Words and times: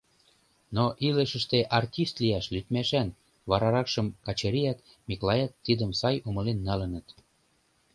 Но 0.75 0.85
илышыште 1.07 1.59
артист 1.79 2.15
лияш 2.23 2.45
лӱдмашан, 2.53 3.07
вараракшым 3.49 4.07
Качырият, 4.25 4.79
Миклаят 5.07 5.51
тидым 5.65 5.91
сай 5.99 6.15
умылен 6.27 6.59
налыныт. 6.67 7.07